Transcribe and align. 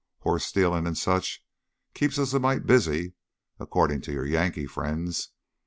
Horse 0.21 0.47
stealin' 0.47 0.87
and 0.87 0.97
such 0.97 1.45
keeps 1.93 2.17
us 2.17 2.33
a 2.33 2.39
mite 2.39 2.65
busy, 2.65 3.13
accordin' 3.59 4.01
to 4.01 4.11
your 4.11 4.25
Yankee 4.25 4.65
friends. 4.65 5.29